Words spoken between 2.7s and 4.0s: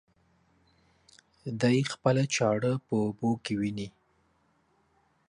په اوبو کې ويني.